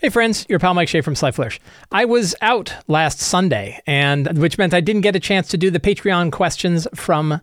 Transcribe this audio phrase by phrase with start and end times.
[0.00, 1.60] Hey friends, your pal Mike Shea from Sly Flourish.
[1.92, 5.70] I was out last Sunday, and which meant I didn't get a chance to do
[5.70, 7.42] the Patreon questions from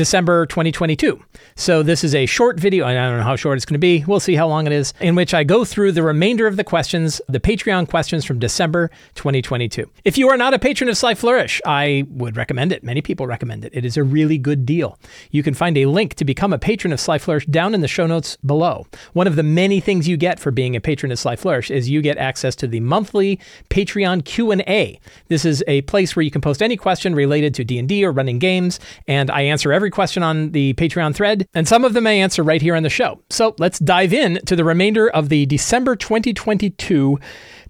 [0.00, 1.22] December 2022.
[1.56, 3.78] So this is a short video, and I don't know how short it's going to
[3.78, 4.02] be.
[4.06, 6.64] We'll see how long it is, in which I go through the remainder of the
[6.64, 9.90] questions, the Patreon questions from December 2022.
[10.06, 12.82] If you are not a patron of Sly Flourish, I would recommend it.
[12.82, 13.74] Many people recommend it.
[13.74, 14.98] It is a really good deal.
[15.32, 17.86] You can find a link to become a patron of Sly Flourish down in the
[17.86, 18.86] show notes below.
[19.12, 21.90] One of the many things you get for being a patron of Sly Flourish is
[21.90, 23.38] you get access to the monthly
[23.68, 24.98] Patreon Q&A.
[25.28, 28.38] This is a place where you can post any question related to D&D or running
[28.38, 32.12] games, and I answer every question on the Patreon thread, and some of them I
[32.12, 33.20] answer right here on the show.
[33.30, 37.18] So let's dive in to the remainder of the December 2022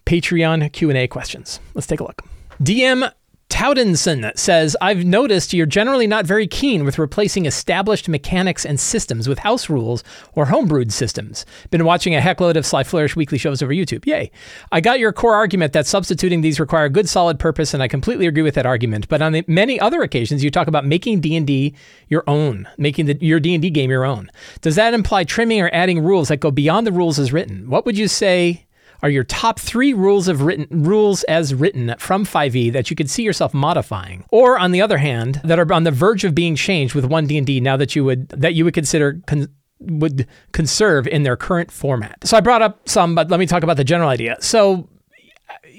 [0.06, 1.60] Patreon Q&A questions.
[1.74, 2.22] Let's take a look.
[2.62, 3.10] DM
[3.50, 9.28] Towdenson says, I've noticed you're generally not very keen with replacing established mechanics and systems
[9.28, 11.44] with house rules or homebrewed systems.
[11.70, 14.06] Been watching a heckload of Sly Flourish weekly shows over YouTube.
[14.06, 14.30] Yay.
[14.72, 18.26] I got your core argument that substituting these require good solid purpose, and I completely
[18.26, 19.08] agree with that argument.
[19.08, 21.74] But on many other occasions, you talk about making D&D
[22.08, 24.30] your own, making the, your D&D game your own.
[24.62, 27.68] Does that imply trimming or adding rules that go beyond the rules as written?
[27.68, 28.64] What would you say
[29.02, 33.10] are your top three rules of written rules as written from 5e that you could
[33.10, 36.54] see yourself modifying, or on the other hand, that are on the verge of being
[36.54, 39.20] changed with one D and D now that you would that you would consider.
[39.26, 39.48] Con-
[39.82, 42.18] would conserve in their current format.
[42.22, 44.36] So I brought up some, but let me talk about the general idea.
[44.40, 44.86] So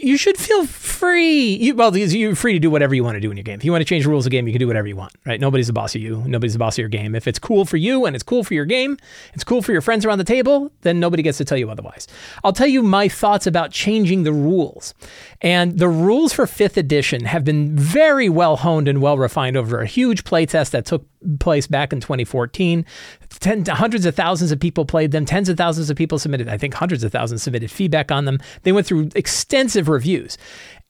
[0.02, 1.56] you should feel free.
[1.56, 3.60] You, well, you're free to do whatever you want to do in your game.
[3.60, 4.96] If you want to change the rules of the game, you can do whatever you
[4.96, 5.40] want, right?
[5.40, 6.24] Nobody's the boss of you.
[6.26, 7.16] Nobody's the boss of your game.
[7.16, 8.98] If it's cool for you and it's cool for your game,
[9.34, 12.08] it's cool for your friends around the table, then nobody gets to tell you otherwise.
[12.44, 14.94] I'll tell you my thoughts about changing the rules.
[15.42, 19.82] And the rules for fifth edition have been very well honed and well refined over
[19.82, 21.06] a huge playtest that took
[21.40, 22.86] place back in 2014.
[23.40, 25.26] Ten, hundreds of thousands of people played them.
[25.26, 28.40] Tens of thousands of people submitted, I think hundreds of thousands submitted feedback on them.
[28.64, 30.38] They went through extensive reviews.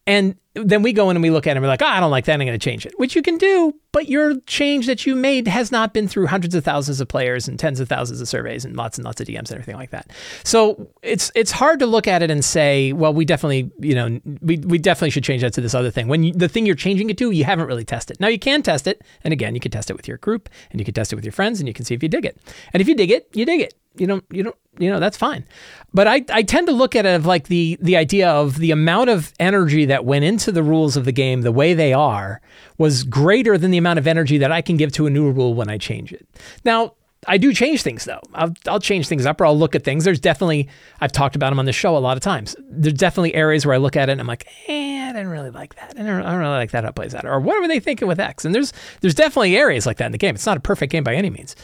[0.07, 1.99] And then we go in and we look at it and we're like, oh, I
[1.99, 2.33] don't like that.
[2.33, 5.47] I'm going to change it, which you can do, but your change that you made
[5.47, 8.65] has not been through hundreds of thousands of players and tens of thousands of surveys
[8.65, 10.11] and lots and lots of DMs and everything like that.
[10.43, 14.19] So it's it's hard to look at it and say, well, we definitely, you know,
[14.41, 16.09] we, we definitely should change that to this other thing.
[16.09, 18.19] When you, the thing you're changing it to, you haven't really tested.
[18.19, 20.81] Now you can test it, and again, you can test it with your group, and
[20.81, 22.37] you can test it with your friends, and you can see if you dig it.
[22.73, 23.73] And if you dig it, you dig it.
[23.95, 25.45] You don't you don't you know that's fine
[25.93, 28.71] but I, I tend to look at it of like the the idea of the
[28.71, 32.39] amount of energy that went into the rules of the game the way they are
[32.77, 35.53] was greater than the amount of energy that I can give to a new rule
[35.53, 36.25] when I change it.
[36.63, 36.93] Now,
[37.27, 38.21] I do change things though.
[38.33, 40.05] I'll, I'll change things up or I'll look at things.
[40.05, 40.69] There's definitely,
[41.01, 42.55] I've talked about them on the show a lot of times.
[42.59, 45.51] There's definitely areas where I look at it and I'm like, eh, I didn't really
[45.51, 45.93] like that.
[45.99, 47.25] I don't, I don't really like that how it plays out.
[47.25, 48.45] Or what were they thinking with X?
[48.45, 50.33] And there's, there's definitely areas like that in the game.
[50.33, 51.55] It's not a perfect game by any means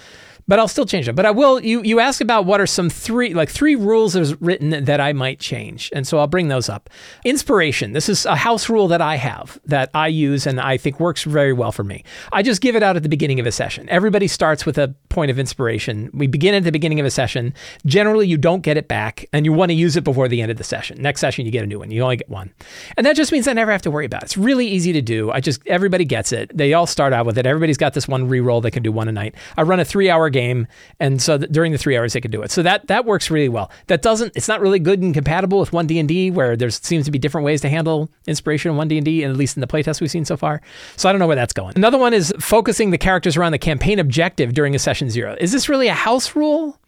[0.47, 1.15] but I'll still change them.
[1.15, 1.59] But I will.
[1.61, 5.13] You you ask about what are some three like three rules as written that I
[5.13, 6.89] might change, and so I'll bring those up.
[7.25, 7.93] Inspiration.
[7.93, 11.23] This is a house rule that I have that I use and I think works
[11.23, 12.03] very well for me.
[12.31, 13.89] I just give it out at the beginning of a session.
[13.89, 16.09] Everybody starts with a point of inspiration.
[16.13, 17.53] We begin at the beginning of a session.
[17.85, 20.51] Generally, you don't get it back, and you want to use it before the end
[20.51, 21.01] of the session.
[21.01, 21.91] Next session, you get a new one.
[21.91, 22.53] You only get one,
[22.95, 24.25] and that just means I never have to worry about it.
[24.27, 25.31] It's really easy to do.
[25.31, 26.55] I just everybody gets it.
[26.55, 27.45] They all start out with it.
[27.45, 29.35] Everybody's got this one reroll they can do one a night.
[29.57, 30.67] I run a three-hour game,
[30.99, 32.51] and so during the three hours they can do it.
[32.51, 33.71] So that that works really well.
[33.87, 34.33] That doesn't.
[34.35, 37.11] It's not really good and compatible with one D and D, where there seems to
[37.11, 39.61] be different ways to handle inspiration in one D and D, and at least in
[39.61, 40.61] the playtest we've seen so far.
[40.95, 41.73] So I don't know where that's going.
[41.75, 45.35] Another one is focusing the characters around the campaign objective during a session zero.
[45.39, 46.79] Is this really a house rule?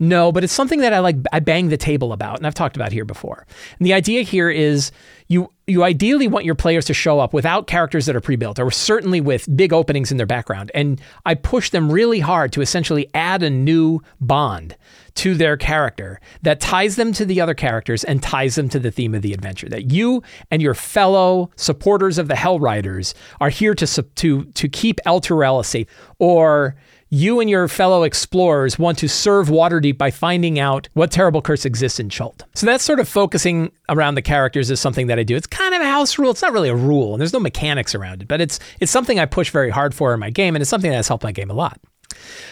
[0.00, 2.74] No, but it's something that I like I bang the table about and I've talked
[2.74, 3.46] about here before.
[3.78, 4.90] And the idea here is
[5.28, 8.70] you you ideally want your players to show up without characters that are pre-built or
[8.70, 10.70] certainly with big openings in their background.
[10.74, 14.76] And I push them really hard to essentially add a new bond
[15.14, 18.90] to their character that ties them to the other characters and ties them to the
[18.90, 19.68] theme of the adventure.
[19.68, 24.68] That you and your fellow supporters of the Hell Riders are here to to to
[24.68, 25.22] keep El
[25.62, 25.86] safe
[26.18, 26.74] or
[27.14, 31.64] you and your fellow explorers want to serve Waterdeep by finding out what terrible curse
[31.64, 32.42] exists in Chult.
[32.54, 35.36] So that's sort of focusing around the characters is something that I do.
[35.36, 36.32] It's kind of a house rule.
[36.32, 39.20] It's not really a rule, and there's no mechanics around it, but it's it's something
[39.20, 41.30] I push very hard for in my game, and it's something that has helped my
[41.30, 41.78] game a lot.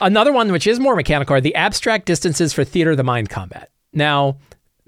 [0.01, 3.31] Another one which is more mechanical are the abstract distances for theater of the mind
[3.31, 3.71] combat.
[3.93, 4.37] Now,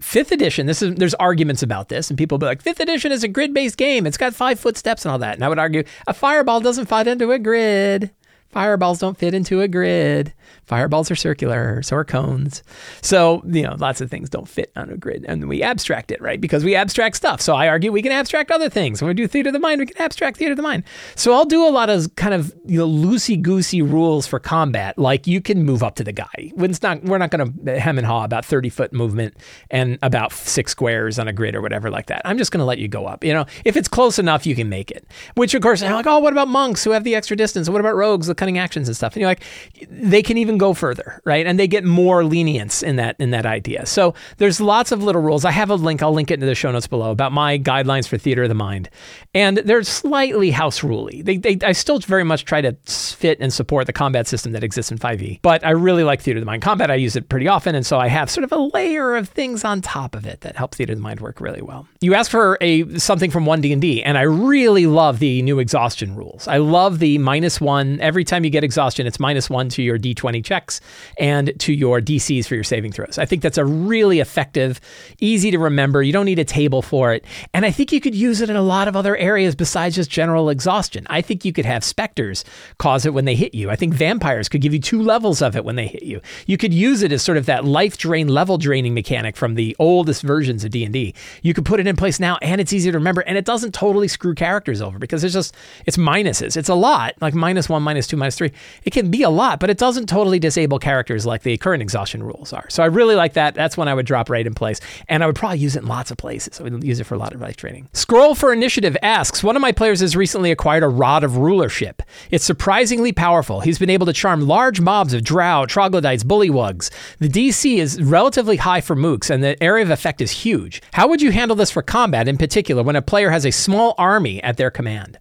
[0.01, 3.25] fifth edition, this is there's arguments about this, and people be like, fifth edition is
[3.25, 4.07] a grid-based game.
[4.07, 5.35] It's got five foot steps and all that.
[5.35, 8.13] And I would argue a fireball doesn't fit into a grid.
[8.55, 10.33] Fireballs don't fit into a grid.
[10.67, 12.63] Fireballs are circular, so are cones.
[13.03, 15.25] So, you know, lots of things don't fit on a grid.
[15.29, 16.41] And we abstract it, right?
[16.41, 17.41] Because we abstract stuff.
[17.41, 19.03] So I argue we can abstract other things.
[19.03, 20.85] When we do theater of the mind, we can abstract theater of the mind.
[21.17, 24.99] So I'll do a lot of kind of, you know, loosey goosey rules for combat.
[24.99, 26.29] Like you can move up to the guy.
[26.37, 29.37] It's not, we're not going to hem and haw about 30 foot movement
[29.71, 32.23] and about six squares on a grid or whatever like that.
[32.25, 33.25] I'm just going to let you go up.
[33.25, 35.07] You know, if it's close enough, you can make it.
[35.35, 37.69] Which, of course, I'm like, oh, what about monks who have the extra distance?
[37.69, 39.15] What about rogues, the cunning actions and stuff?
[39.15, 39.43] And you're like,
[39.89, 41.47] they can even go further, right?
[41.47, 43.87] And they get more lenience in that in that idea.
[43.87, 45.45] So there's lots of little rules.
[45.45, 46.03] I have a link.
[46.03, 48.55] I'll link it in the show notes below about my guidelines for theater of the
[48.55, 48.91] mind,
[49.35, 51.25] and they're slightly house ruley.
[51.25, 54.65] They, they I still very much try to fit and support the combat system that
[54.65, 56.91] exists in 5e, but I really like theater of the mind combat.
[56.91, 59.65] I use it pretty often, and so I have sort of a layer of things
[59.65, 61.87] on top of it that help theater of the mind work really well.
[62.01, 65.43] You ask for a something from one D and D, and I really love the
[65.43, 66.47] new exhaustion rules.
[66.49, 69.07] I love the minus one every time you get exhaustion.
[69.07, 70.81] It's minus one to your D20 checks
[71.19, 73.19] and to your DCs for your saving throws.
[73.19, 74.81] I think that's a really effective,
[75.21, 76.03] easy to remember.
[76.03, 77.25] You don't need a table for it.
[77.53, 80.11] And I think you could use it in a lot of other areas besides just
[80.11, 81.07] general exhaustion.
[81.11, 82.45] I think you could have specters
[82.79, 83.71] cause it when they hit you.
[83.71, 86.21] I think vampires could give you two levels of it when they hit you.
[86.47, 89.75] You could use it as sort of that life drain, level draining mechanic from the
[89.79, 91.15] oldest versions of D&D.
[91.43, 93.73] You could put it in place now and it's easy to remember and it doesn't
[93.73, 95.57] totally screw characters over because it's just
[95.87, 96.57] it's minuses.
[96.57, 98.53] It's a lot, like minus 1, minus 2, minus 3.
[98.85, 102.23] It can be a lot, but it doesn't totally disable characters like the current exhaustion
[102.23, 102.69] rules are.
[102.71, 103.55] So I really like that.
[103.55, 104.81] That's when I would drop right in place.
[105.09, 106.61] And I would probably use it in lots of places.
[106.61, 107.89] I would use it for a lot of life training.
[107.93, 112.03] Scroll for Initiative asks One of my players has recently acquired a Rod of Rulership.
[112.31, 113.61] It's surprisingly powerful.
[113.61, 116.91] He's been able to charm large mobs of drow, troglodytes, bullywugs.
[117.19, 120.83] The DC is relatively high for mooks, and the area of effect is huge.
[120.93, 123.95] How would you handle this for combat in particular when a player has a small
[123.99, 125.19] army at their command?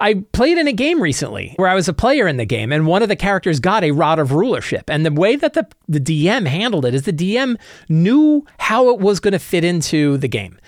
[0.00, 2.86] I played in a game recently where I was a player in the game, and
[2.86, 4.88] one of the characters got a rod of rulership.
[4.88, 7.56] And the way that the, the DM handled it is the DM
[7.88, 10.58] knew how it was going to fit into the game.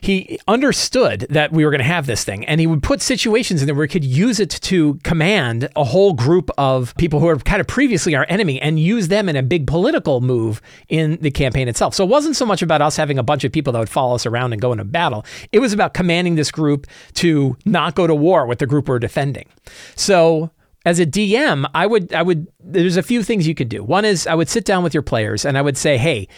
[0.00, 3.62] He understood that we were going to have this thing, and he would put situations
[3.62, 7.28] in there where he could use it to command a whole group of people who
[7.28, 11.18] are kind of previously our enemy and use them in a big political move in
[11.20, 11.94] the campaign itself.
[11.94, 14.14] So it wasn't so much about us having a bunch of people that would follow
[14.14, 15.24] us around and go into battle.
[15.52, 18.98] It was about commanding this group to not go to war with the group we're
[18.98, 19.48] defending.
[19.94, 20.50] So
[20.86, 23.82] as a DM, I would I would there's a few things you could do.
[23.82, 26.28] One is I would sit down with your players and I would say, "Hey,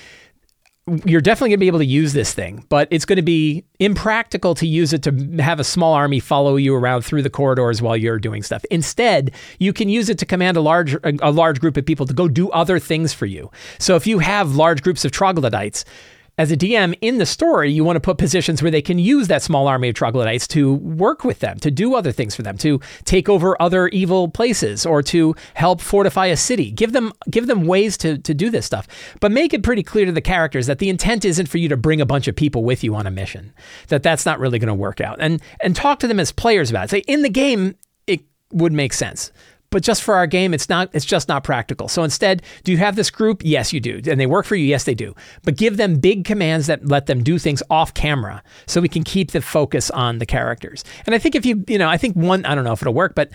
[1.05, 3.64] you're definitely going to be able to use this thing, but it's going to be
[3.79, 5.12] impractical to use it to
[5.43, 8.64] have a small army follow you around through the corridors while you're doing stuff.
[8.70, 12.14] Instead, you can use it to command a large a, large group of people to
[12.14, 13.50] go do other things for you.
[13.79, 15.85] So if you have large groups of troglodytes,
[16.38, 19.26] as a DM in the story, you want to put positions where they can use
[19.26, 22.56] that small army of troglodytes to work with them, to do other things for them,
[22.58, 26.70] to take over other evil places, or to help fortify a city.
[26.70, 28.87] Give them give them ways to to do this stuff,
[29.20, 31.76] but make it pretty clear to the characters that the intent isn't for you to
[31.76, 33.52] bring a bunch of people with you on a mission.
[33.88, 36.70] That that's not really going to work out, and and talk to them as players
[36.70, 36.90] about it.
[36.90, 37.75] Say in the game,
[38.06, 38.20] it
[38.52, 39.32] would make sense
[39.70, 41.88] but just for our game it's not it's just not practical.
[41.88, 43.43] So instead do you have this group?
[43.44, 44.00] Yes you do.
[44.11, 44.65] And they work for you?
[44.65, 45.15] Yes they do.
[45.44, 49.05] But give them big commands that let them do things off camera so we can
[49.05, 50.85] keep the focus on the characters.
[51.06, 52.94] And i think if you you know i think one i don't know if it'll
[52.94, 53.31] work but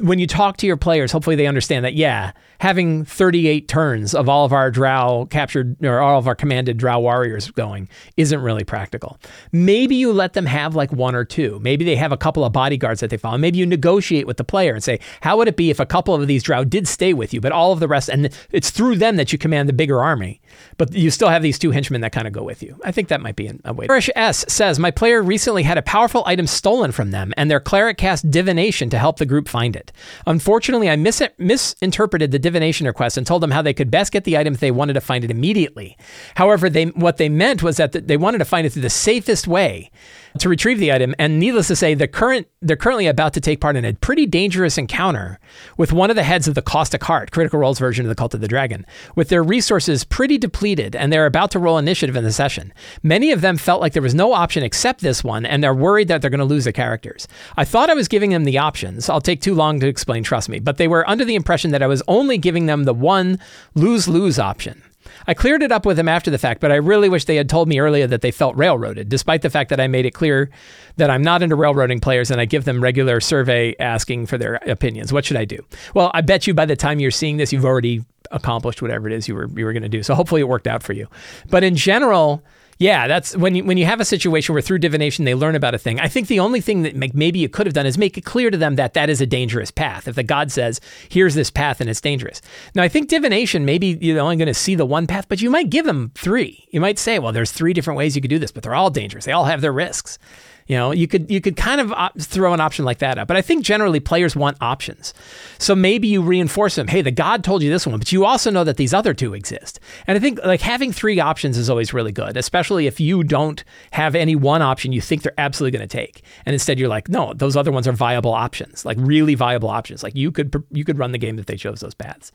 [0.00, 4.28] when you talk to your players hopefully they understand that yeah having 38 turns of
[4.28, 8.64] all of our drow captured or all of our commanded drow warriors going isn't really
[8.64, 9.18] practical.
[9.52, 11.58] Maybe you let them have like one or two.
[11.60, 13.38] Maybe they have a couple of bodyguards that they follow.
[13.38, 16.14] Maybe you negotiate with the player and say how would it be if a couple
[16.14, 18.96] of these drow did stay with you, but all of the rest, and it's through
[18.96, 20.40] them that you command the bigger army,
[20.76, 22.78] but you still have these two henchmen that kind of go with you.
[22.84, 23.86] I think that might be a way.
[23.88, 27.60] Irish S says, My player recently had a powerful item stolen from them, and their
[27.60, 29.92] cleric cast divination to help the group find it.
[30.26, 34.24] Unfortunately, I mis- misinterpreted the divination request and told them how they could best get
[34.24, 35.96] the item if they wanted to find it immediately.
[36.34, 39.46] However, they, what they meant was that they wanted to find it through the safest
[39.46, 39.90] way
[40.40, 41.14] to retrieve the item.
[41.18, 44.26] And needless to say, the current they're currently about to take part in a pretty
[44.26, 45.38] dangerous encounter
[45.76, 48.34] with one of the heads of the Caustic Heart, Critical Role's version of the Cult
[48.34, 52.24] of the Dragon, with their resources pretty depleted, and they're about to roll initiative in
[52.24, 52.72] the session.
[53.02, 56.08] Many of them felt like there was no option except this one, and they're worried
[56.08, 57.28] that they're going to lose their characters.
[57.56, 59.08] I thought I was giving them the options.
[59.08, 61.82] I'll take too long to explain, trust me, but they were under the impression that
[61.82, 63.38] I was only giving them the one
[63.74, 64.82] lose lose option.
[65.26, 67.48] I cleared it up with them after the fact, but I really wish they had
[67.48, 70.50] told me earlier that they felt railroaded, despite the fact that I made it clear
[70.96, 74.54] that I'm not into railroading players and I give them regular survey asking for their
[74.66, 75.12] opinions.
[75.12, 75.58] What should I do?
[75.94, 79.12] Well, I bet you by the time you're seeing this, you've already accomplished whatever it
[79.12, 80.02] is you were you were going to do.
[80.02, 81.06] So hopefully it worked out for you.
[81.48, 82.42] But in general,
[82.78, 85.74] Yeah, that's when you, when you have a situation where through divination they learn about
[85.74, 85.98] a thing.
[85.98, 88.50] I think the only thing that maybe you could have done is make it clear
[88.50, 90.06] to them that that is a dangerous path.
[90.06, 92.42] If the god says, "Here's this path and it's dangerous,"
[92.74, 95.48] now I think divination maybe you're only going to see the one path, but you
[95.48, 96.68] might give them three.
[96.70, 98.90] You might say, "Well, there's three different ways you could do this, but they're all
[98.90, 99.24] dangerous.
[99.24, 100.18] They all have their risks."
[100.66, 103.28] You know, you could you could kind of op- throw an option like that up,
[103.28, 105.14] but I think generally players want options.
[105.58, 106.88] So maybe you reinforce them.
[106.88, 109.32] Hey, the god told you this one, but you also know that these other two
[109.34, 109.78] exist.
[110.06, 113.62] And I think like having three options is always really good, especially if you don't
[113.92, 117.08] have any one option you think they're absolutely going to take, and instead you're like,
[117.08, 120.02] no, those other ones are viable options, like really viable options.
[120.02, 122.32] Like you could you could run the game if they chose those paths.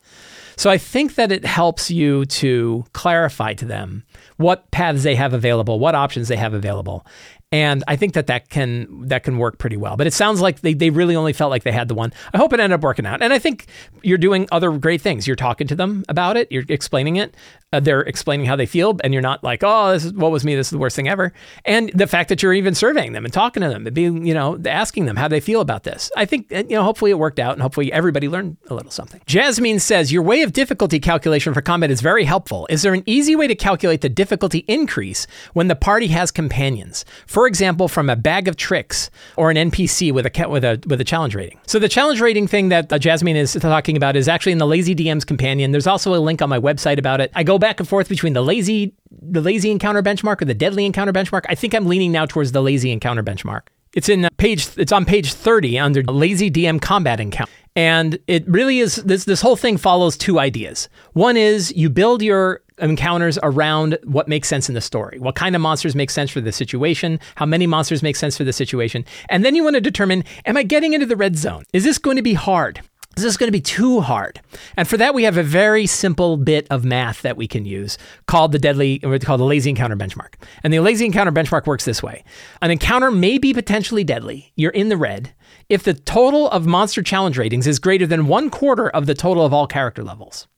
[0.56, 4.04] So I think that it helps you to clarify to them
[4.36, 7.06] what paths they have available, what options they have available,
[7.52, 9.96] and I think that that can that can work pretty well.
[9.96, 12.12] But it sounds like they, they really only felt like they had the one.
[12.32, 13.20] I hope it ended up working out.
[13.22, 13.66] And I think
[14.02, 15.26] you're doing other great things.
[15.26, 16.50] You're talking to them about it.
[16.50, 17.36] You're explaining it.
[17.72, 20.44] Uh, they're explaining how they feel, and you're not like, oh, this is what was
[20.44, 20.54] me.
[20.54, 21.32] This is the worst thing ever.
[21.64, 24.34] And the fact that you're even surveying them and talking to them and being, you
[24.34, 26.10] know, asking them how they feel about this.
[26.16, 29.20] I think you know, hopefully it worked out, and hopefully everybody learned a little something.
[29.26, 32.66] Jasmine says your way of difficulty calculation for combat is very helpful.
[32.70, 37.04] Is there an easy way to calculate the difficulty increase when the party has companions?
[37.26, 41.00] For example, from a bag of tricks or an NPC with a with a with
[41.00, 41.58] a challenge rating.
[41.66, 44.66] So the challenge rating thing that uh, Jasmine is talking about is actually in the
[44.66, 45.72] Lazy DM's companion.
[45.72, 47.30] There's also a link on my website about it.
[47.34, 50.84] I go back and forth between the lazy the lazy encounter benchmark or the deadly
[50.84, 51.44] encounter benchmark.
[51.48, 53.62] I think I'm leaning now towards the lazy encounter benchmark.
[53.94, 57.52] It's in uh, page it's on page 30 under lazy DM combat encounter.
[57.76, 60.88] And it really is this this whole thing follows two ideas.
[61.12, 65.20] One is you build your encounters around what makes sense in the story.
[65.20, 67.20] What kind of monsters make sense for the situation?
[67.36, 69.04] How many monsters make sense for the situation?
[69.28, 71.62] And then you want to determine am I getting into the red zone?
[71.72, 72.80] Is this going to be hard?
[73.16, 74.40] Is this going to be too hard?
[74.76, 77.98] And for that, we have a very simple bit of math that we can use
[78.26, 80.34] called the deadly, or called the lazy encounter benchmark.
[80.62, 82.24] And the lazy encounter benchmark works this way:
[82.62, 84.52] an encounter may be potentially deadly.
[84.56, 85.34] You're in the red
[85.68, 89.44] if the total of monster challenge ratings is greater than one quarter of the total
[89.44, 90.48] of all character levels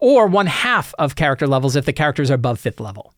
[0.00, 3.12] or one half of character levels if the characters are above fifth level.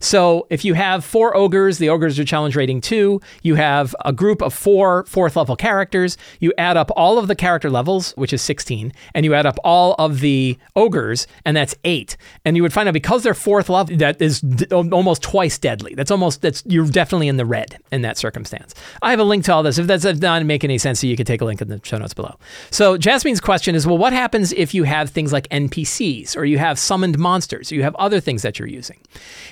[0.00, 3.20] So if you have four ogres, the ogres are challenge rating two.
[3.42, 6.16] You have a group of four fourth level characters.
[6.38, 9.58] You add up all of the character levels, which is 16, and you add up
[9.64, 12.16] all of the ogres, and that's eight.
[12.44, 15.94] And you would find out because they're fourth level, that is d- almost twice deadly.
[15.94, 18.74] That's almost that's you're definitely in the red in that circumstance.
[19.02, 19.78] I have a link to all this.
[19.78, 21.98] If that's not making any sense, so you can take a link in the show
[21.98, 22.38] notes below.
[22.70, 26.58] So Jasmine's question is, well, what happens if you have things like NPCs or you
[26.58, 29.00] have summoned monsters or you have other things that you're using?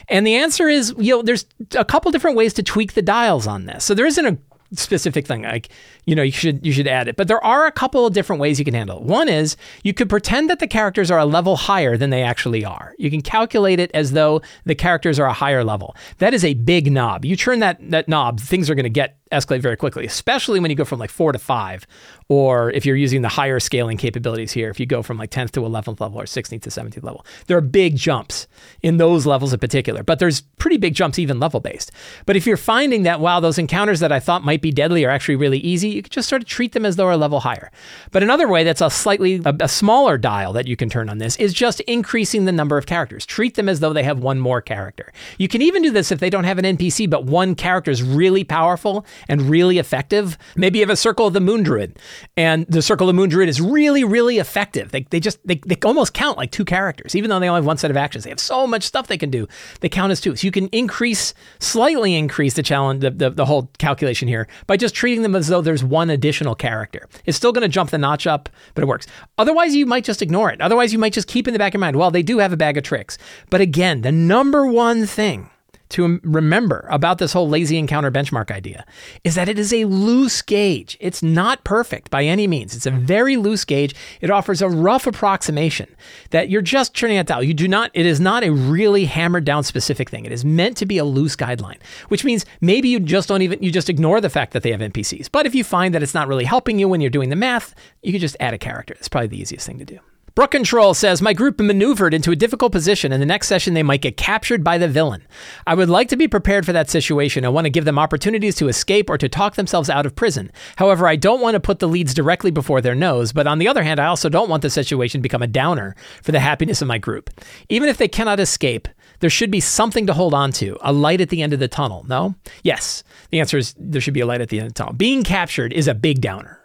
[0.09, 3.47] And the answer is, you know, there's a couple different ways to tweak the dials
[3.47, 3.85] on this.
[3.85, 4.39] So there isn't a
[4.75, 5.69] specific thing like
[6.07, 8.41] you know you should you should add it but there are a couple of different
[8.41, 11.25] ways you can handle it one is you could pretend that the characters are a
[11.25, 15.27] level higher than they actually are you can calculate it as though the characters are
[15.27, 18.75] a higher level that is a big knob you turn that that knob things are
[18.75, 21.87] going to get escalate very quickly especially when you go from like 4 to 5
[22.29, 25.51] or if you're using the higher scaling capabilities here if you go from like 10th
[25.53, 28.47] to 11th level or 16th to 17th level there are big jumps
[28.83, 31.91] in those levels in particular but there's pretty big jumps even level based
[32.27, 35.11] but if you're finding that wow those encounters that I thought might be deadly are
[35.11, 37.71] actually really easy you can just sort of treat them as though a level higher.
[38.13, 41.19] But another way that's a slightly a, a smaller dial that you can turn on
[41.19, 43.27] this is just increasing the number of characters.
[43.27, 45.13] Treat them as though they have one more character.
[45.39, 48.03] You can even do this if they don't have an NPC, but one character is
[48.03, 50.39] really powerful and really effective.
[50.55, 51.99] Maybe you have a Circle of the Moon Druid,
[52.37, 54.91] and the Circle of Moon Druid is really, really effective.
[54.93, 57.67] They, they just they, they almost count like two characters, even though they only have
[57.67, 58.25] one set of actions.
[58.25, 59.47] They have so much stuff they can do.
[59.81, 60.37] They count as two.
[60.37, 64.77] So you can increase, slightly increase the challenge, the, the, the whole calculation here by
[64.77, 67.09] just treating them as though there's one additional character.
[67.25, 69.07] It's still going to jump the notch up, but it works.
[69.39, 70.61] Otherwise, you might just ignore it.
[70.61, 72.53] Otherwise, you might just keep in the back of your mind, well, they do have
[72.53, 73.19] a bag of tricks.
[73.51, 75.51] But again, the number one thing
[75.91, 78.85] to remember about this whole lazy encounter benchmark idea
[79.25, 80.97] is that it is a loose gauge.
[81.01, 82.75] It's not perfect by any means.
[82.75, 83.95] It's a very loose gauge.
[84.21, 85.95] It offers a rough approximation
[86.31, 87.47] that you're just turning it out.
[87.47, 90.25] You do not, it is not a really hammered down specific thing.
[90.25, 91.79] It is meant to be a loose guideline,
[92.09, 94.81] which means maybe you just don't even, you just ignore the fact that they have
[94.81, 95.29] NPCs.
[95.31, 97.75] But if you find that it's not really helping you when you're doing the math,
[98.03, 98.95] you can just add a character.
[98.95, 100.01] That's probably the easiest thing to do.
[100.37, 103.11] Brook Control says, My group maneuvered into a difficult position.
[103.11, 105.27] In the next session, they might get captured by the villain.
[105.67, 107.47] I would like to be prepared for that situation.
[107.47, 110.53] I want to give them opportunities to escape or to talk themselves out of prison.
[110.77, 113.67] However, I don't want to put the leads directly before their nose, but on the
[113.67, 116.83] other hand, I also don't want the situation to become a downer for the happiness
[116.83, 117.31] of my group.
[117.71, 118.89] Even if they cannot escape,
[119.21, 121.67] there should be something to hold on to, a light at the end of the
[121.67, 122.35] tunnel, no?
[122.63, 124.93] Yes, the answer is there should be a light at the end of the tunnel.
[124.93, 126.61] Being captured is a big downer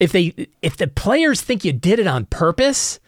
[0.00, 3.00] if they if the players think you did it on purpose,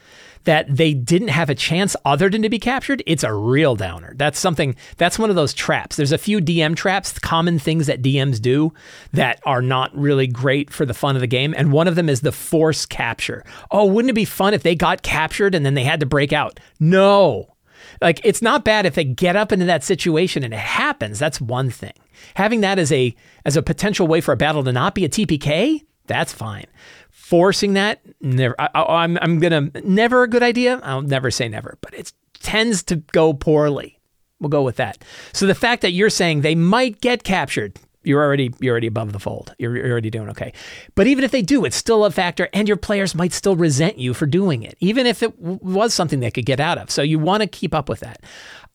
[0.44, 4.14] that they didn't have a chance other than to be captured, it's a real downer.
[4.16, 5.96] That's something, that's one of those traps.
[5.96, 8.72] There's a few DM traps, common things that DMs do
[9.12, 11.54] that are not really great for the fun of the game.
[11.56, 13.44] And one of them is the force capture.
[13.70, 16.32] Oh, wouldn't it be fun if they got captured and then they had to break
[16.32, 16.58] out?
[16.78, 17.54] No.
[18.00, 21.18] Like, it's not bad if they get up into that situation and it happens.
[21.18, 21.92] That's one thing.
[22.34, 25.08] Having that as a as a potential way for a battle to not be a
[25.08, 26.66] TPK, that's fine.
[27.10, 30.80] Forcing that never I, am I'm, I'm gonna never a good idea.
[30.82, 33.98] I'll never say never but it tends to go poorly.
[34.40, 35.04] We'll go with that.
[35.32, 39.12] So the fact that you're saying they might get captured you're already you're already above
[39.12, 39.54] the fold.
[39.58, 40.52] You're, you're already doing okay.
[40.94, 43.98] But even if they do it's still a factor and your players might still resent
[43.98, 46.90] you for doing it even if it w- was something they could get out of.
[46.90, 48.24] So you want to keep up with that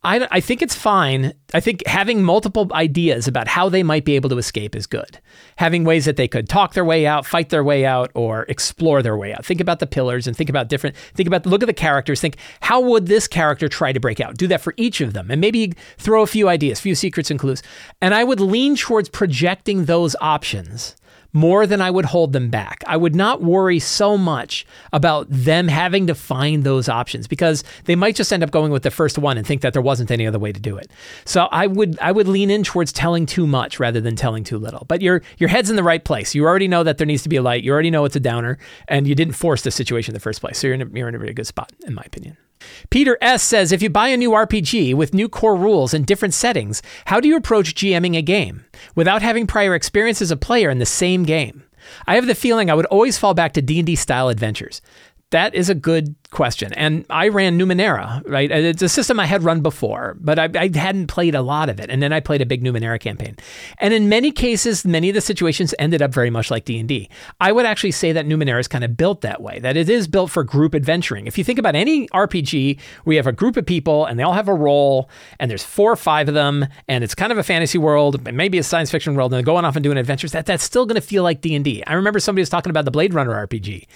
[0.05, 1.33] I, I think it's fine.
[1.55, 5.19] I think having multiple ideas about how they might be able to escape is good.
[5.55, 9.01] Having ways that they could talk their way out, fight their way out, or explore
[9.01, 9.43] their way out.
[9.43, 12.21] Think about the pillars and think about different, think about, look at the characters.
[12.21, 14.37] Think, how would this character try to break out?
[14.37, 15.31] Do that for each of them.
[15.31, 17.63] And maybe throw a few ideas, few secrets and clues.
[17.99, 20.95] And I would lean towards projecting those options
[21.35, 22.81] more than I would hold them back.
[22.87, 27.95] I would not worry so much about them having to find those options because they
[27.95, 30.25] might just end up going with the first one and think that there wasn't any
[30.25, 30.89] other way to do it.
[31.25, 34.57] So I would I would lean in towards telling too much rather than telling too
[34.57, 34.85] little.
[34.87, 36.33] But your your head's in the right place.
[36.33, 37.63] You already know that there needs to be a light.
[37.63, 40.39] You already know it's a downer, and you didn't force the situation in the first
[40.39, 40.57] place.
[40.57, 42.37] So you're in a, you're in a really good spot, in my opinion.
[42.89, 43.43] Peter S.
[43.43, 47.19] says If you buy a new RPG with new core rules and different settings, how
[47.19, 50.85] do you approach GMing a game without having prior experience as a player in the
[50.85, 51.63] same game?
[52.07, 54.81] I have the feeling I would always fall back to D&D style adventures.
[55.31, 56.73] That is a good question.
[56.73, 58.51] And I ran Numenera, right?
[58.51, 61.79] It's a system I had run before, but I, I, hadn't played a lot of
[61.79, 61.89] it.
[61.89, 63.37] And then I played a big Numenera campaign.
[63.79, 67.09] And in many cases, many of the situations ended up very much like D&D.
[67.39, 70.07] I would actually say that Numenera is kind of built that way, that it is
[70.07, 71.25] built for group adventuring.
[71.25, 74.33] If you think about any RPG, we have a group of people and they all
[74.33, 77.43] have a role and there's four or five of them and it's kind of a
[77.43, 80.45] fantasy world, maybe a science fiction world and they're going off and doing adventures, that,
[80.45, 81.81] that's still going to feel like D&D.
[81.87, 83.87] I remember somebody was talking about the Blade Runner RPG.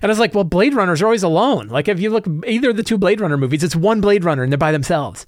[0.00, 1.68] And I was like, well, Blade Runners are always alone.
[1.68, 4.22] Like like if you look either of the two Blade Runner movies, it's one Blade
[4.22, 5.26] Runner and they're by themselves.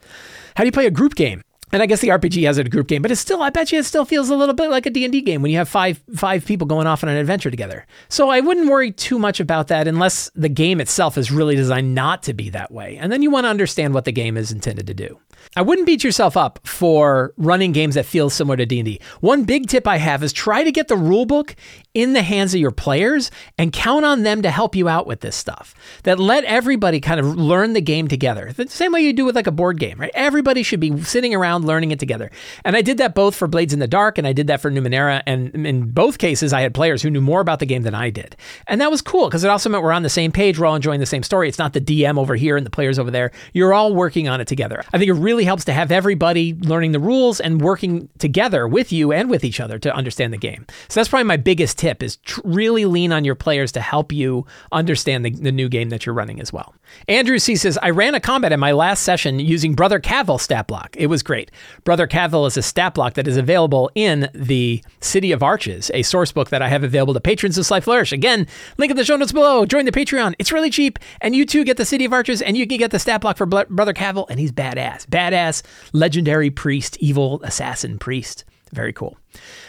[0.55, 1.43] How do you play a group game?
[1.75, 3.81] And I guess the RPG has a group game, but it's still I bet you
[3.81, 6.45] it still feels a little bit like a D&D game when you have five five
[6.45, 7.85] people going off on an adventure together.
[8.09, 11.93] So I wouldn't worry too much about that unless the game itself is really designed
[11.93, 12.97] not to be that way.
[12.97, 15.19] And then you want to understand what the game is intended to do.
[15.57, 19.01] I wouldn't beat yourself up for running games that feel similar to D&D.
[19.21, 21.55] One big tip I have is try to get the rulebook
[21.93, 25.21] in the hands of your players and count on them to help you out with
[25.21, 25.75] this stuff.
[26.03, 28.53] That let everybody kind of learn the game together.
[28.53, 30.11] The same way you do with like a board game, right?
[30.15, 32.31] Everybody should be sitting around learning it together.
[32.65, 34.71] And I did that both for Blades in the Dark and I did that for
[34.71, 37.95] Numenera and in both cases I had players who knew more about the game than
[37.95, 38.37] I did.
[38.67, 40.77] And that was cool because it also meant we're on the same page, we're all
[40.77, 41.49] enjoying the same story.
[41.49, 43.31] It's not the DM over here and the players over there.
[43.53, 44.83] You're all working on it together.
[44.93, 48.93] I think it really helps to have everybody learning the rules and working together with
[48.93, 50.67] you and with each other to understand the game.
[50.89, 54.13] So that's probably my biggest tip is tr- really lean on your players to help
[54.13, 56.75] you understand the, the new game that you're running as well.
[57.09, 60.67] Andrew C says, I ran a combat in my last session using Brother Cavil stat
[60.67, 60.97] block.
[60.97, 61.44] It was great.
[61.85, 66.03] Brother Cavil is a stat block that is available in the City of Arches, a
[66.03, 68.13] source book that I have available to patrons of Sly Flourish.
[68.13, 68.47] Again,
[68.79, 69.67] link in the show notes below.
[69.67, 70.35] Join the Patreon.
[70.39, 70.99] It's really cheap.
[71.21, 73.37] And you too get the City of Arches and you can get the stat block
[73.37, 74.55] for Brother Cavil, and he's.
[74.55, 78.45] Badass badass legendary priest, evil assassin priest.
[78.75, 79.17] Very cool.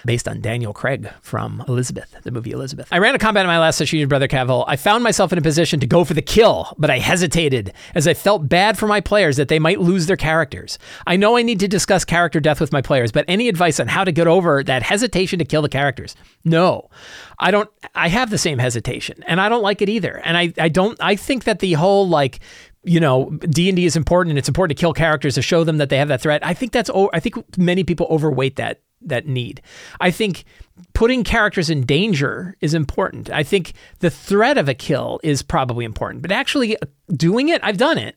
[0.04, 2.88] Based on Daniel Craig from Elizabeth, the movie Elizabeth.
[2.92, 4.66] I ran a combat in my last session, Brother Cavil.
[4.68, 8.08] I found myself in a position to go for the kill, but I hesitated as
[8.08, 10.80] I felt bad for my players that they might lose their characters.
[11.06, 13.88] I know I need to discuss character death with my players, but any advice on
[13.88, 16.16] how to get over that hesitation to kill the characters?
[16.44, 16.90] No.
[17.38, 20.20] I don't I have the same hesitation and I don't like it either.
[20.24, 22.40] And I, I don't I think that the whole like
[22.86, 25.90] you know d&d is important and it's important to kill characters to show them that
[25.90, 26.46] they have that threat.
[26.46, 29.62] I think that's i think many people overweight that that need.
[30.00, 30.46] I think
[30.94, 33.30] putting characters in danger is important.
[33.30, 37.64] I think the threat of a kill is probably important but actually uh, doing it
[37.64, 38.16] i've done it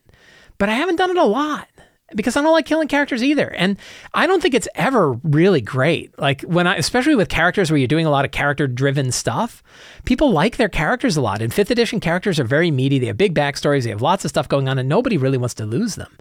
[0.57, 1.67] but i haven't done it a lot
[2.15, 3.49] because I don't like killing characters either.
[3.53, 3.77] And
[4.13, 6.17] I don't think it's ever really great.
[6.19, 9.63] Like when I, especially with characters where you're doing a lot of character driven stuff,
[10.05, 11.41] people like their characters a lot.
[11.41, 12.99] And fifth edition characters are very meaty.
[12.99, 13.83] They have big backstories.
[13.83, 16.15] They have lots of stuff going on, and nobody really wants to lose them.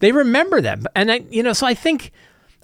[0.00, 0.86] They remember them.
[0.94, 2.12] And I, you know, so I think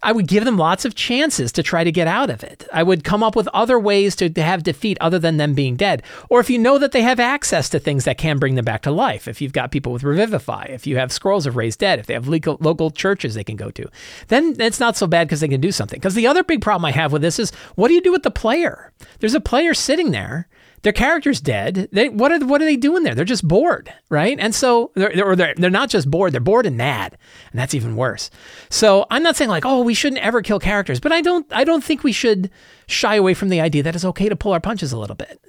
[0.03, 2.67] I would give them lots of chances to try to get out of it.
[2.73, 5.77] I would come up with other ways to, to have defeat other than them being
[5.77, 6.03] dead.
[6.29, 8.83] Or if you know that they have access to things that can bring them back
[8.83, 11.99] to life, if you've got people with Revivify, if you have scrolls of raised dead,
[11.99, 13.89] if they have legal, local churches they can go to,
[14.29, 15.99] then it's not so bad because they can do something.
[15.99, 18.23] Because the other big problem I have with this is what do you do with
[18.23, 18.93] the player?
[19.21, 20.49] There's a player sitting there
[20.83, 21.89] their character's dead.
[21.93, 23.15] They what are what are they doing there?
[23.15, 24.39] They're just bored, right?
[24.39, 26.33] And so they're they're, they're they're not just bored.
[26.33, 27.17] They're bored and mad,
[27.51, 28.31] and that's even worse.
[28.71, 31.65] So I'm not saying like oh we shouldn't ever kill characters, but I don't I
[31.65, 32.51] don't think we should
[32.87, 35.41] shy away from the idea that it's okay to pull our punches a little bit.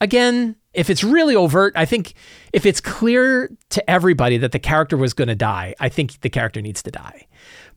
[0.00, 2.14] Again, if it's really overt, I think
[2.52, 6.30] if it's clear to everybody that the character was going to die, I think the
[6.30, 7.28] character needs to die.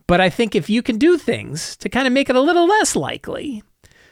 [0.07, 2.67] But I think if you can do things to kind of make it a little
[2.67, 3.63] less likely,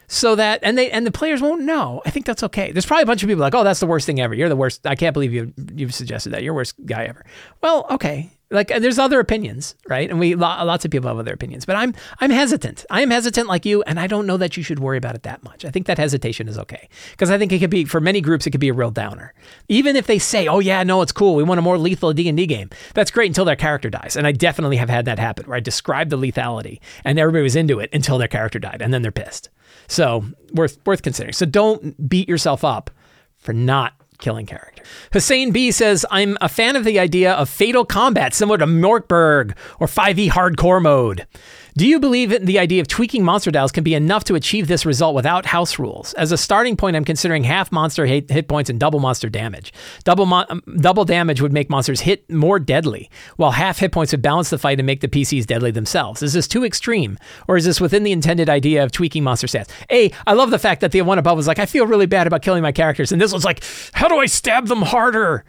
[0.08, 2.02] so that and they and the players won't know.
[2.06, 2.72] I think that's okay.
[2.72, 4.34] There's probably a bunch of people like, "Oh, that's the worst thing ever.
[4.34, 4.86] You're the worst.
[4.86, 6.44] I can't believe you you've suggested that.
[6.44, 7.26] You're the worst guy ever."
[7.62, 8.32] Well, okay.
[8.54, 10.08] Like uh, there's other opinions, right?
[10.08, 12.86] And we lots of people have other opinions, but I'm I'm hesitant.
[12.92, 15.24] I am hesitant like you, and I don't know that you should worry about it
[15.24, 15.66] that much.
[15.66, 18.46] I think that hesitation is okay because I think it could be for many groups
[18.46, 19.34] it could be a real downer.
[19.70, 21.34] Even if they say, "Oh yeah, no, it's cool.
[21.36, 24.16] We want a more lethal D and D game." That's great until their character dies,
[24.16, 27.56] and I definitely have had that happen where I described the lethality and everybody was
[27.56, 29.50] into it until their character died, and then they're pissed.
[29.88, 31.34] So worth worth considering.
[31.34, 32.89] So don't beat yourself up
[33.38, 34.84] for not killing character.
[35.12, 39.08] Hussein B says, I'm a fan of the idea of fatal combat similar to Mörk
[39.08, 41.28] Borg or 5e hardcore mode.
[41.76, 44.86] Do you believe the idea of tweaking monster dials can be enough to achieve this
[44.86, 46.14] result without house rules?
[46.14, 49.74] As a starting point, I'm considering half monster hit, points and double monster damage.
[50.04, 54.12] Double mo- um, double damage would make monsters hit more deadly, while half hit points
[54.12, 56.22] would balance the fight and make the PCs deadly themselves.
[56.22, 59.70] Is this too extreme, or is this within the intended idea of tweaking monster stats?
[59.90, 62.28] A, I love the fact that the one above was like, I feel really bad
[62.28, 65.44] about killing my characters, and this one's like, how do I stab them harder?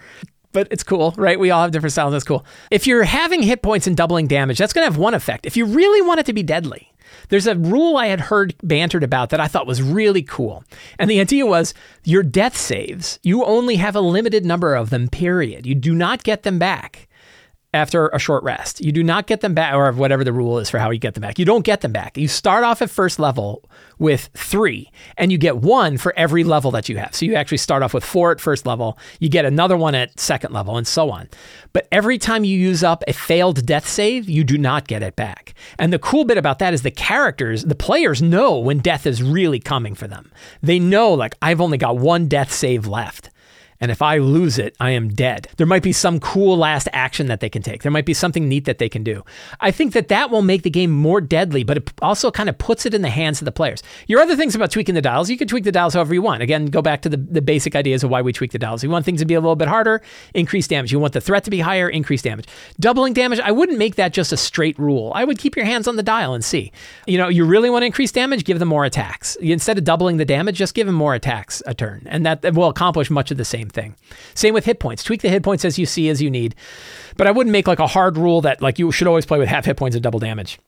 [0.54, 1.38] But it's cool, right?
[1.38, 2.12] We all have different styles.
[2.12, 2.46] That's cool.
[2.70, 5.44] If you're having hit points and doubling damage, that's going to have one effect.
[5.44, 6.90] If you really want it to be deadly,
[7.28, 10.64] there's a rule I had heard bantered about that I thought was really cool.
[10.98, 15.08] And the idea was your death saves, you only have a limited number of them,
[15.08, 15.66] period.
[15.66, 17.08] You do not get them back
[17.74, 18.80] after a short rest.
[18.80, 21.14] You do not get them back, or whatever the rule is for how you get
[21.14, 21.38] them back.
[21.38, 22.16] You don't get them back.
[22.16, 26.70] You start off at first level with three, and you get one for every level
[26.70, 27.14] that you have.
[27.14, 30.18] So you actually start off with four at first level, you get another one at
[30.18, 31.28] second level, and so on.
[31.72, 35.16] But every time you use up a failed death save, you do not get it
[35.16, 35.54] back.
[35.78, 39.22] And the cool bit about that is the characters, the players know when death is
[39.22, 40.30] really coming for them.
[40.62, 43.30] They know, like, I've only got one death save left.
[43.84, 45.46] And if I lose it, I am dead.
[45.58, 47.82] There might be some cool last action that they can take.
[47.82, 49.22] There might be something neat that they can do.
[49.60, 52.56] I think that that will make the game more deadly, but it also kind of
[52.56, 53.82] puts it in the hands of the players.
[54.06, 56.40] Your other things about tweaking the dials, you can tweak the dials however you want.
[56.40, 58.82] Again, go back to the, the basic ideas of why we tweak the dials.
[58.82, 60.00] You want things to be a little bit harder,
[60.32, 60.90] increase damage.
[60.90, 62.46] You want the threat to be higher, increase damage.
[62.80, 65.12] Doubling damage, I wouldn't make that just a straight rule.
[65.14, 66.72] I would keep your hands on the dial and see.
[67.06, 69.36] You know, you really want to increase damage, give them more attacks.
[69.36, 72.02] Instead of doubling the damage, just give them more attacks a turn.
[72.06, 73.96] And that, will accomplish much of the same thing.
[74.34, 75.02] Same with hit points.
[75.02, 76.54] Tweak the hit points as you see as you need.
[77.16, 79.48] But I wouldn't make like a hard rule that like you should always play with
[79.48, 80.58] half hit points and double damage.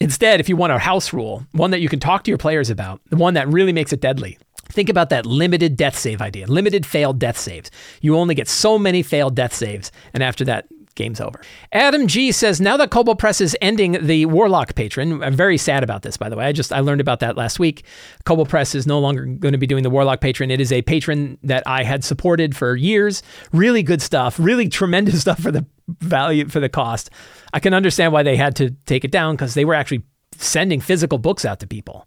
[0.00, 2.70] Instead, if you want a house rule, one that you can talk to your players
[2.70, 4.38] about, the one that really makes it deadly,
[4.70, 7.70] Think about that limited death save idea, limited failed death saves.
[8.00, 10.66] You only get so many failed death saves, and after that,
[11.00, 11.40] game's over.
[11.72, 15.82] Adam G says, now that Kobold Press is ending the Warlock patron, I'm very sad
[15.82, 16.44] about this, by the way.
[16.44, 17.84] I just I learned about that last week.
[18.24, 20.50] Kobold Press is no longer going to be doing the Warlock patron.
[20.50, 23.22] It is a patron that I had supported for years.
[23.52, 25.64] Really good stuff, really tremendous stuff for the
[26.00, 27.10] value for the cost.
[27.52, 30.02] I can understand why they had to take it down because they were actually
[30.36, 32.06] sending physical books out to people.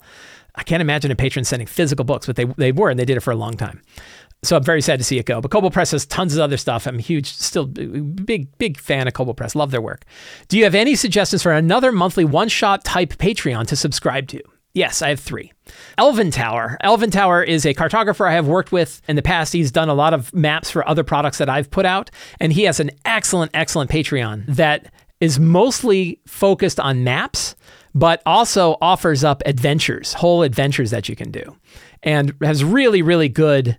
[0.56, 3.18] I can't imagine a patron sending physical books, but they, they were, and they did
[3.18, 3.82] it for a long time
[4.44, 5.42] so I'm very sad to see it go.
[5.42, 6.86] But Kobold Press has tons of other stuff.
[6.86, 9.56] I'm huge, still big, big fan of Kobold Press.
[9.56, 10.06] Love their work.
[10.50, 14.42] Do you have any suggestions for another monthly one shot type Patreon to subscribe to?
[14.74, 15.54] Yes, I have three.
[15.98, 16.78] Elven Tower.
[16.82, 19.54] Elven Tower is a cartographer I have worked with in the past.
[19.54, 22.64] He's done a lot of maps for other products that I've put out, and he
[22.64, 27.56] has an excellent, excellent Patreon that is mostly focused on maps,
[27.96, 31.56] but also offers up adventures, whole adventures that you can do,
[32.02, 33.78] and has really, really good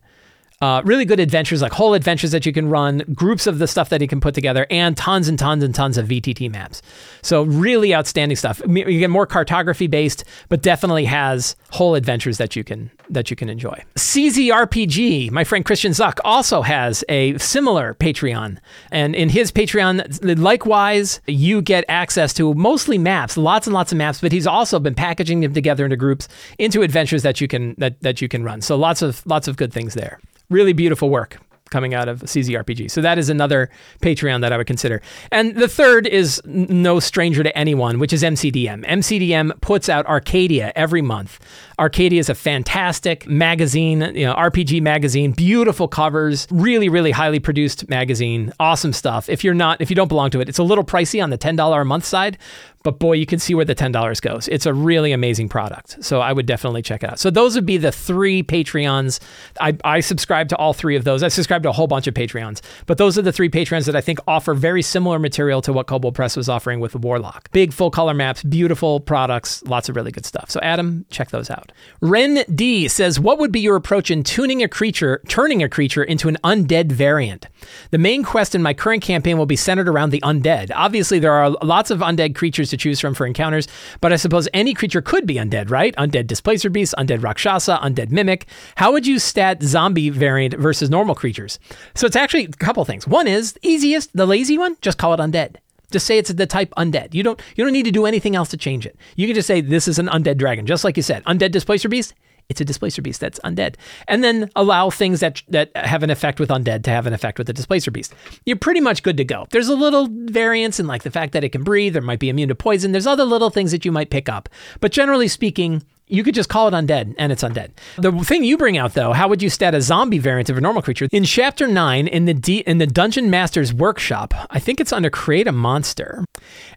[0.64, 3.90] uh, really good adventures, like whole adventures that you can run, groups of the stuff
[3.90, 6.80] that he can put together, and tons and tons and tons of VTT maps.
[7.20, 8.62] So really outstanding stuff.
[8.66, 13.36] You get more cartography based, but definitely has whole adventures that you can that you
[13.36, 13.84] can enjoy.
[13.96, 18.56] CZRPG, my friend Christian Zuck also has a similar Patreon,
[18.90, 23.98] and in his Patreon, likewise, you get access to mostly maps, lots and lots of
[23.98, 24.22] maps.
[24.22, 26.26] But he's also been packaging them together into groups,
[26.58, 28.62] into adventures that you can that, that you can run.
[28.62, 30.18] So lots of lots of good things there
[30.50, 31.38] really beautiful work
[31.70, 32.90] coming out of CZRPG.
[32.90, 33.68] So that is another
[34.00, 35.02] Patreon that I would consider.
[35.32, 38.86] And the third is no stranger to anyone, which is MCDM.
[38.86, 41.40] MCDM puts out Arcadia every month.
[41.78, 47.88] Arcadia is a fantastic magazine, you know, RPG magazine, beautiful covers, really, really highly produced
[47.88, 49.28] magazine, awesome stuff.
[49.28, 51.38] If you're not, if you don't belong to it, it's a little pricey on the
[51.38, 52.38] $10 a month side,
[52.84, 54.46] but boy, you can see where the $10 goes.
[54.48, 56.04] It's a really amazing product.
[56.04, 57.18] So I would definitely check it out.
[57.18, 59.20] So those would be the three Patreons.
[59.58, 61.22] I, I subscribe to all three of those.
[61.22, 63.96] I subscribe to a whole bunch of Patreons, but those are the three Patreons that
[63.96, 67.50] I think offer very similar material to what Kobold Press was offering with Warlock.
[67.52, 70.50] Big full color maps, beautiful products, lots of really good stuff.
[70.50, 71.63] So Adam, check those out.
[72.00, 76.02] Ren D says, what would be your approach in tuning a creature, turning a creature
[76.02, 77.46] into an undead variant?
[77.90, 80.70] The main quest in my current campaign will be centered around the undead.
[80.74, 83.68] Obviously, there are lots of undead creatures to choose from for encounters,
[84.00, 85.94] but I suppose any creature could be undead, right?
[85.96, 88.44] Undead Displacer Beast, Undead Rakshasa, Undead Mimic.
[88.76, 91.58] How would you stat zombie variant versus normal creatures?
[91.94, 93.06] So it's actually a couple things.
[93.06, 95.56] One is easiest, the lazy one, just call it undead.
[95.94, 97.14] Just say it's the type undead.
[97.14, 98.96] You don't you don't need to do anything else to change it.
[99.14, 101.22] You can just say this is an undead dragon, just like you said.
[101.22, 102.14] Undead displacer beast,
[102.48, 103.76] it's a displacer beast that's undead.
[104.08, 107.38] And then allow things that that have an effect with undead to have an effect
[107.38, 108.12] with the displacer beast.
[108.44, 109.46] You're pretty much good to go.
[109.50, 112.28] There's a little variance in like the fact that it can breathe, there might be
[112.28, 112.90] immune to poison.
[112.90, 114.48] There's other little things that you might pick up.
[114.80, 117.70] But generally speaking, you could just call it undead and it's undead.
[117.96, 120.60] The thing you bring out though, how would you stat a zombie variant of a
[120.60, 121.08] normal creature?
[121.12, 125.10] In chapter 9 in the D- in the Dungeon Master's workshop, I think it's under
[125.10, 126.24] create a monster.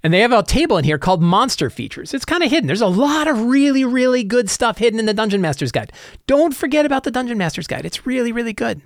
[0.02, 2.14] And they have a table in here called monster features.
[2.14, 2.68] It's kind of hidden.
[2.68, 5.92] There's a lot of really really good stuff hidden in the Dungeon Master's guide.
[6.26, 7.86] Don't forget about the Dungeon Master's guide.
[7.86, 8.82] It's really really good.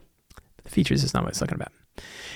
[0.64, 1.72] The features is not what I was talking about.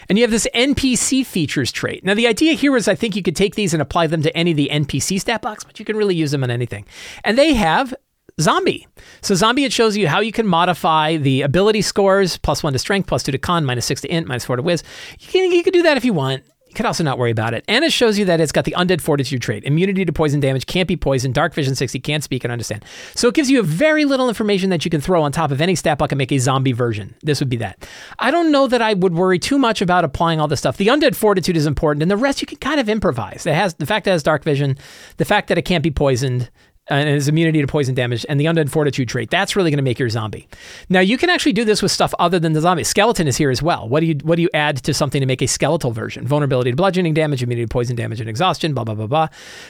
[0.07, 2.03] And you have this NPC features trait.
[2.03, 4.37] Now, the idea here is I think you could take these and apply them to
[4.37, 6.85] any of the NPC stat blocks, but you can really use them on anything.
[7.23, 7.93] And they have
[8.39, 8.87] Zombie.
[9.21, 12.79] So Zombie, it shows you how you can modify the ability scores, plus one to
[12.79, 14.83] strength, plus two to con, minus six to int, minus four to whiz.
[15.19, 16.43] You can, you can do that if you want.
[16.75, 17.63] Could also not worry about it.
[17.67, 20.65] And it shows you that it's got the undead fortitude trait, immunity to poison damage,
[20.65, 22.83] can't be poisoned, dark vision 60, can't speak and understand.
[23.15, 25.61] So it gives you a very little information that you can throw on top of
[25.61, 27.15] any stat block and make a zombie version.
[27.23, 27.87] This would be that.
[28.19, 30.77] I don't know that I would worry too much about applying all this stuff.
[30.77, 33.45] The undead fortitude is important, and the rest you can kind of improvise.
[33.45, 34.77] It has the fact that it has dark vision,
[35.17, 36.49] the fact that it can't be poisoned,
[36.89, 39.31] Uh, and his immunity to poison damage and the undead fortitude trait.
[39.31, 40.47] That's really going to make your zombie.
[40.87, 42.83] Now you can actually do this with stuff other than the zombie.
[42.83, 43.89] Skeleton is here as well.
[43.89, 46.27] What do you what do you add to something to make a skeletal version?
[46.27, 48.75] Vulnerability to bludgeoning damage, immunity to poison damage, and exhaustion.
[48.75, 49.27] Blah blah blah blah.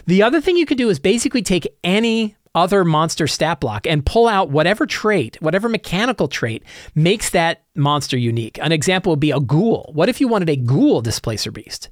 [0.08, 4.06] The other thing you could do is basically take any other monster stat block and
[4.06, 6.64] pull out whatever trait, whatever mechanical trait
[6.96, 8.58] makes that monster unique.
[8.62, 9.92] An example would be a ghoul.
[9.94, 11.90] What if you wanted a ghoul displacer beast?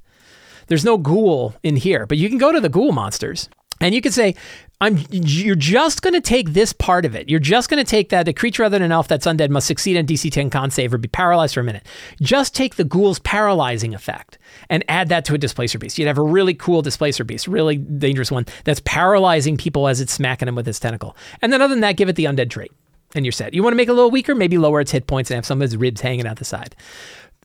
[0.66, 3.48] There's no ghoul in here, but you can go to the ghoul monsters
[3.80, 4.34] and you could say,
[4.80, 7.28] I'm you're just going to take this part of it.
[7.28, 9.66] You're just going to take that a creature other than an elf that's undead must
[9.66, 11.86] succeed on DC 10 con save or be paralyzed for a minute.
[12.20, 14.36] Just take the ghoul's paralyzing effect
[14.68, 15.96] and add that to a displacer beast.
[15.96, 20.12] You'd have a really cool displacer beast, really dangerous one that's paralyzing people as it's
[20.12, 21.16] smacking them with its tentacle.
[21.40, 22.72] And then other than that, give it the undead trait.
[23.14, 23.54] And you're set.
[23.54, 25.46] You want to make it a little weaker, maybe lower its hit points and have
[25.46, 26.74] some of its ribs hanging out the side.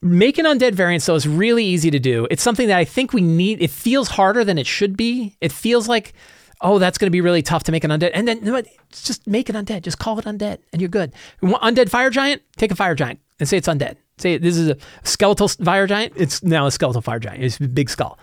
[0.01, 2.27] Make an undead variant though is really easy to do.
[2.31, 3.61] It's something that I think we need.
[3.61, 5.35] It feels harder than it should be.
[5.41, 6.13] It feels like
[6.61, 8.11] oh, that's going to be really tough to make an undead.
[8.13, 9.81] And then just make it undead.
[9.83, 11.13] Just call it undead, and you're good.
[11.41, 12.41] undead fire giant?
[12.57, 13.95] Take a fire giant and say it's undead.
[14.17, 16.13] Say this is a skeletal fire giant.
[16.15, 17.43] It's now a skeletal fire giant.
[17.43, 18.19] It's a big skull.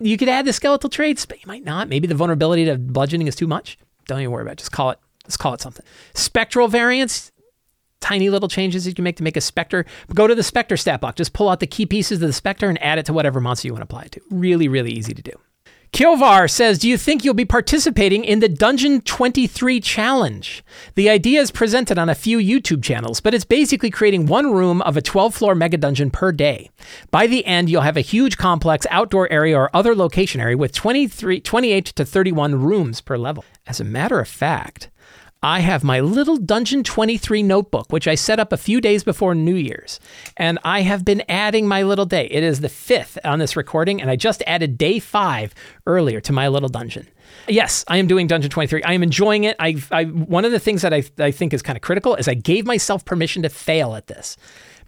[0.00, 1.88] You could add the skeletal traits, but you might not.
[1.88, 3.78] Maybe the vulnerability to bludgeoning is too much.
[4.06, 4.58] Don't even worry about it.
[4.58, 4.98] Just call it.
[5.24, 5.84] Let's call it something.
[6.14, 7.32] Spectral variants.
[8.00, 9.84] Tiny little changes you can make to make a specter.
[10.14, 11.16] Go to the specter stat block.
[11.16, 13.68] Just pull out the key pieces of the specter and add it to whatever monster
[13.68, 14.20] you want to apply it to.
[14.30, 15.32] Really, really easy to do.
[15.92, 20.62] Kilvar says, Do you think you'll be participating in the Dungeon 23 challenge?
[20.94, 24.82] The idea is presented on a few YouTube channels, but it's basically creating one room
[24.82, 26.70] of a 12 floor mega dungeon per day.
[27.10, 30.72] By the end, you'll have a huge complex outdoor area or other location area with
[30.72, 33.44] 23, 28 to 31 rooms per level.
[33.66, 34.90] As a matter of fact,
[35.42, 39.36] I have my little Dungeon 23 notebook, which I set up a few days before
[39.36, 40.00] New Year's.
[40.36, 42.26] And I have been adding my little day.
[42.26, 45.54] It is the fifth on this recording, and I just added day five
[45.86, 47.06] earlier to my little dungeon.
[47.46, 48.82] Yes, I am doing Dungeon 23.
[48.82, 49.54] I am enjoying it.
[49.60, 52.26] I, I one of the things that I, I think is kind of critical is
[52.26, 54.36] I gave myself permission to fail at this.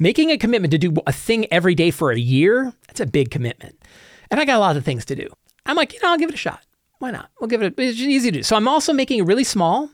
[0.01, 3.31] Making a commitment to do a thing every day for a year, that's a big
[3.31, 3.81] commitment.
[4.33, 5.29] And I got a lot of things to do.
[5.65, 6.65] I'm like, you know, I'll give it a shot.
[6.99, 7.31] Why not?
[7.39, 8.43] We'll give it a, it's easy to do.
[8.43, 9.91] So I'm also making it really small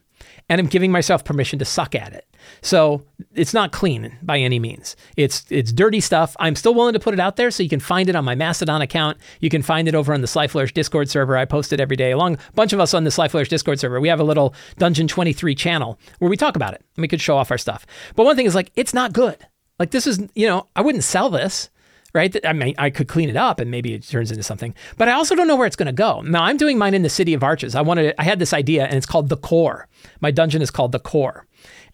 [0.48, 2.26] and I'm giving myself permission to suck at it.
[2.62, 3.04] So
[3.34, 4.94] it's not clean by any means.
[5.16, 6.36] It's it's dirty stuff.
[6.38, 8.34] I'm still willing to put it out there, so you can find it on my
[8.34, 9.18] Mastodon account.
[9.40, 11.36] You can find it over on the Sly Discord server.
[11.36, 12.12] I post it every day.
[12.12, 15.08] Along a bunch of us on the Sly Discord server, we have a little Dungeon
[15.08, 17.86] 23 channel where we talk about it and we could show off our stuff.
[18.14, 19.46] But one thing is like it's not good.
[19.78, 21.70] Like this is you know I wouldn't sell this
[22.16, 22.34] right?
[22.44, 25.12] I mean, I could clean it up and maybe it turns into something, but I
[25.12, 26.22] also don't know where it's going to go.
[26.22, 27.74] Now I'm doing mine in the City of Arches.
[27.74, 29.86] I wanted, I had this idea, and it's called the Core.
[30.20, 31.46] My dungeon is called the Core.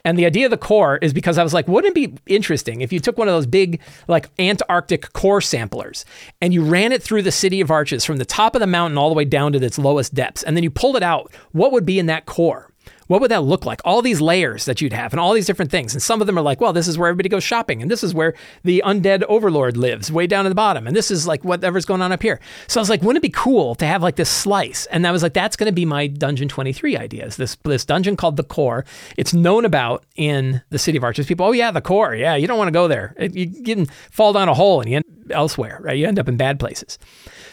[0.04, 2.80] And the idea of the core is because I was like, wouldn't it be interesting
[2.80, 6.04] if you took one of those big, like Antarctic core samplers
[6.40, 8.98] and you ran it through the city of Arches from the top of the mountain
[8.98, 11.32] all the way down to its lowest depths, and then you pulled it out?
[11.52, 12.71] What would be in that core?
[13.12, 13.82] What would that look like?
[13.84, 15.92] All these layers that you'd have and all these different things.
[15.92, 17.82] And some of them are like, well, this is where everybody goes shopping.
[17.82, 18.32] And this is where
[18.64, 20.86] the undead overlord lives, way down at the bottom.
[20.86, 22.40] And this is like whatever's going on up here.
[22.68, 24.86] So I was like, wouldn't it be cool to have like this slice?
[24.86, 27.36] And I was like, that's going to be my Dungeon 23 ideas.
[27.36, 28.86] This, this dungeon called the Core.
[29.18, 31.26] It's known about in the City of Arches.
[31.26, 32.14] People, oh, yeah, the Core.
[32.14, 33.14] Yeah, you don't want to go there.
[33.18, 35.98] You can fall down a hole and you end elsewhere, right?
[35.98, 36.98] You end up in bad places.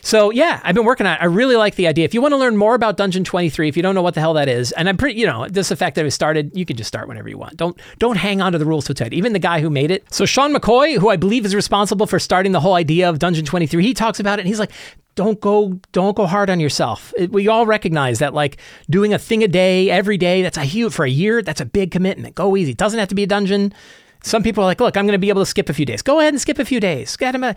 [0.02, 1.22] So yeah, I've been working on it.
[1.22, 2.06] I really like the idea.
[2.06, 4.22] If you want to learn more about Dungeon 23, if you don't know what the
[4.22, 6.78] hell that is, and I'm pretty, you know, this effect that it started, you can
[6.78, 7.58] just start whenever you want.
[7.58, 9.14] Don't don't hang on to the rules so tight.
[9.14, 10.12] Even the guy who made it.
[10.14, 13.46] So Sean McCoy, who I believe is responsible for starting the whole idea of Dungeon
[13.46, 14.72] 23, he talks about it and he's like,
[15.16, 17.14] don't go don't go hard on yourself.
[17.18, 18.58] It, we all recognize that like
[18.90, 21.66] doing a thing a day every day, that's a huge for a year, that's a
[21.66, 22.36] big commitment.
[22.36, 22.72] Go easy.
[22.72, 23.74] It doesn't have to be a dungeon.
[24.22, 26.02] Some people are like, look, I'm going to be able to skip a few days.
[26.02, 27.18] Go ahead and skip a few days.
[27.22, 27.54] Uh,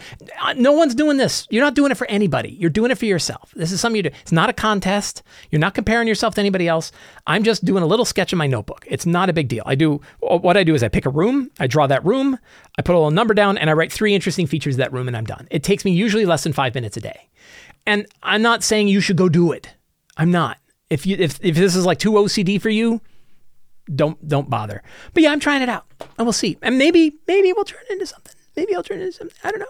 [0.56, 1.46] no one's doing this.
[1.50, 2.50] You're not doing it for anybody.
[2.50, 3.52] You're doing it for yourself.
[3.56, 4.16] This is something you do.
[4.22, 5.22] It's not a contest.
[5.50, 6.92] You're not comparing yourself to anybody else.
[7.26, 8.86] I'm just doing a little sketch in my notebook.
[8.88, 9.64] It's not a big deal.
[9.66, 12.38] I do what I do is I pick a room, I draw that room,
[12.78, 15.08] I put a little number down, and I write three interesting features of that room,
[15.08, 15.48] and I'm done.
[15.50, 17.28] It takes me usually less than five minutes a day.
[17.86, 19.74] And I'm not saying you should go do it.
[20.16, 20.58] I'm not.
[20.90, 23.00] If you if, if this is like too OCD for you,
[23.94, 24.82] don't don't bother.
[25.14, 25.86] But yeah, I'm trying it out,
[26.18, 26.58] and we'll see.
[26.62, 28.34] And maybe maybe we'll turn it into something.
[28.56, 29.36] Maybe I'll turn it into something.
[29.44, 29.66] I don't know.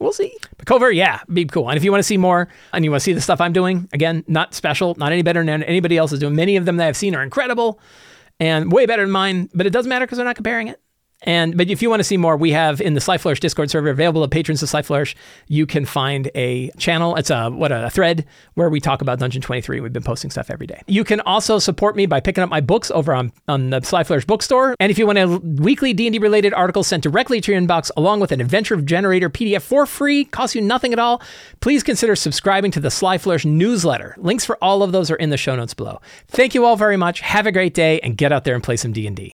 [0.00, 0.36] We'll see.
[0.56, 1.68] But Cover, yeah, be cool.
[1.68, 3.52] And if you want to see more and you want to see the stuff I'm
[3.52, 6.34] doing, again, not special, not any better than anybody else is doing.
[6.34, 7.78] Many of them that I've seen are incredible
[8.40, 10.80] and way better than mine, but it doesn't matter because they're not comparing it.
[11.22, 13.70] And but if you want to see more, we have in the Sly Flourish Discord
[13.70, 15.14] server available to patrons of Sly Flourish.
[15.48, 17.14] You can find a channel.
[17.16, 19.80] It's a what a thread where we talk about Dungeon 23.
[19.80, 20.82] We've been posting stuff every day.
[20.86, 24.04] You can also support me by picking up my books over on, on the Sly
[24.04, 24.74] Flourish bookstore.
[24.80, 25.28] And if you want a
[25.62, 29.62] weekly D&D related article sent directly to your inbox along with an adventure generator PDF
[29.62, 31.22] for free, costs you nothing at all,
[31.60, 34.14] please consider subscribing to the Sly Flourish newsletter.
[34.18, 36.00] Links for all of those are in the show notes below.
[36.28, 37.20] Thank you all very much.
[37.20, 39.30] Have a great day and get out there and play some D&D.